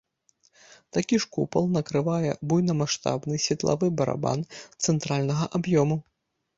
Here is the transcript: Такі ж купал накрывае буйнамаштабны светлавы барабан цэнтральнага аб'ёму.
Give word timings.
Такі 0.97 1.19
ж 1.25 1.29
купал 1.37 1.63
накрывае 1.75 2.31
буйнамаштабны 2.53 3.35
светлавы 3.47 3.87
барабан 4.03 4.39
цэнтральнага 4.83 5.55
аб'ёму. 5.59 6.05